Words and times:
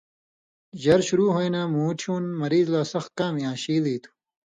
ژر 0.81 0.99
شروع 1.07 1.29
ہویں 1.35 1.51
نہ 1.53 1.61
مُوٹھیُون 1.73 2.23
مریض 2.41 2.67
لا 2.73 2.81
سخ 2.91 3.05
کامیۡ 3.17 3.47
آں 3.49 3.57
شیل 3.63 3.83
ای 3.89 3.97
تُھو۔ 4.01 4.11